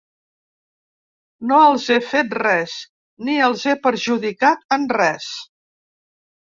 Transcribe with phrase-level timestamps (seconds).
[1.51, 2.73] No els he fet res
[3.29, 5.31] ni els he perjudicat en res.